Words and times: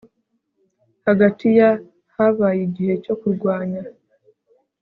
hagati 1.07 1.47
ya- 1.59 1.69
habaye 2.15 2.61
igihe 2.67 2.93
cyo 3.03 3.13
kurwanya 3.21 3.81